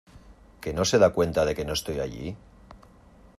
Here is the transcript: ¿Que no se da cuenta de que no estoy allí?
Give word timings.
¿Que 0.61 0.71
no 0.77 0.83
se 0.89 0.97
da 1.03 1.09
cuenta 1.17 1.45
de 1.45 1.53
que 1.53 1.63
no 1.63 1.73
estoy 1.73 1.99
allí? 1.99 2.35